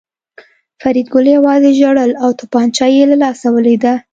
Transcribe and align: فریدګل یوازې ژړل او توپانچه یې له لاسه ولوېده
فریدګل 0.81 1.25
یوازې 1.37 1.71
ژړل 1.79 2.11
او 2.23 2.29
توپانچه 2.39 2.85
یې 2.95 3.03
له 3.11 3.15
لاسه 3.23 3.45
ولوېده 3.51 3.93